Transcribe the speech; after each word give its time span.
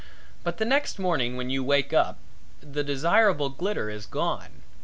But 0.43 0.57
the 0.57 0.65
next 0.65 0.97
morning 0.97 1.37
when 1.37 1.51
you 1.51 1.63
wake 1.63 1.93
up 1.93 2.17
the 2.59 2.83
desirable 2.83 3.49
glitter 3.51 3.87
is 3.91 4.07
gone. 4.07 4.63